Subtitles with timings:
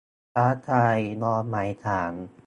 [0.33, 2.13] ท้าทายรอหมายศาล